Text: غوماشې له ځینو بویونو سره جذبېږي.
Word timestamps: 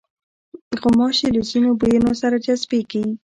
غوماشې 0.81 1.27
له 1.35 1.41
ځینو 1.49 1.69
بویونو 1.79 2.11
سره 2.21 2.35
جذبېږي. 2.45 3.05